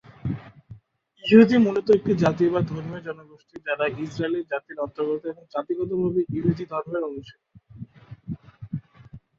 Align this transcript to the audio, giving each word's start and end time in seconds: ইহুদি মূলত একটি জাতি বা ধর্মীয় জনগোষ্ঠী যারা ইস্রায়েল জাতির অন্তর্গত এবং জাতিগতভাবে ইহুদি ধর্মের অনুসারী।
ইহুদি 1.23 1.55
মূলত 1.57 1.87
একটি 1.97 2.11
জাতি 2.21 2.43
বা 2.53 2.59
ধর্মীয় 2.69 3.01
জনগোষ্ঠী 3.07 3.55
যারা 3.67 3.85
ইস্রায়েল 3.99 4.35
জাতির 4.51 4.77
অন্তর্গত 4.79 5.21
এবং 5.25 5.43
জাতিগতভাবে 5.53 6.21
ইহুদি 6.37 6.63
ধর্মের 6.71 7.03
অনুসারী। 7.09 7.45